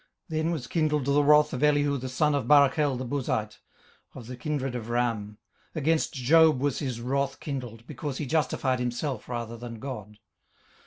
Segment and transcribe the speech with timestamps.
[0.31, 3.59] 18:032:002 Then was kindled the wrath of Elihu the son of Barachel the Buzite,
[4.15, 5.37] of the kindred of Ram:
[5.75, 10.17] against Job was his wrath kindled, because he justified himself rather than God.